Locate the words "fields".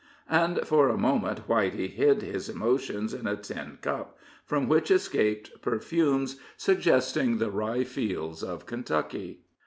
7.83-8.41